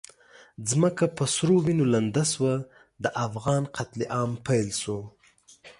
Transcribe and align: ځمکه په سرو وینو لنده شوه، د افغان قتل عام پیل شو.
ځمکه 0.69 1.05
په 1.17 1.23
سرو 1.35 1.55
وینو 1.65 1.85
لنده 1.93 2.23
شوه، 2.33 2.53
د 3.03 3.05
افغان 3.25 3.63
قتل 3.75 3.99
عام 4.15 4.31
پیل 4.45 4.67
شو. 4.81 4.99